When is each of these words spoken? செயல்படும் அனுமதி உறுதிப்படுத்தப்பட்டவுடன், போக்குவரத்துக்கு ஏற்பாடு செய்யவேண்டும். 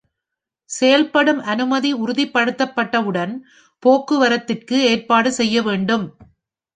செயல்படும் 0.69 1.41
அனுமதி 1.45 1.91
உறுதிப்படுத்தப்பட்டவுடன், 1.95 3.33
போக்குவரத்துக்கு 3.83 4.79
ஏற்பாடு 4.89 5.31
செய்யவேண்டும். 5.31 6.07